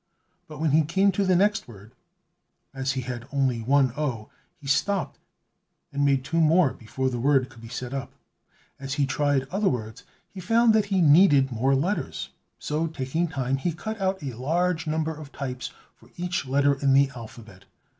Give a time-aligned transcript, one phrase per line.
[0.47, 1.91] But when he came to the next word,
[2.73, 5.19] as he had only one o, he stopped
[5.93, 8.11] and made two more before the word could be set up.
[8.79, 13.57] As he tried other words, he found that he needed more letters; so, taking time,
[13.57, 17.65] he cut out a large number of types for each letter in the alphabet.